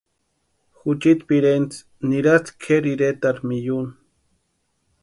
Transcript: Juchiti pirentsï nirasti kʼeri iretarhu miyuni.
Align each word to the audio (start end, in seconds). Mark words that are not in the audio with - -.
Juchiti 0.79 1.25
pirentsï 1.27 1.79
nirasti 2.09 2.51
kʼeri 2.61 2.89
iretarhu 2.93 3.43
miyuni. 3.47 3.91